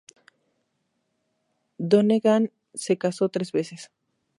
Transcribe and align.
Donegan 1.77 2.51
se 2.73 2.97
casó 2.97 3.29
tres 3.29 3.51
veces. 3.51 3.91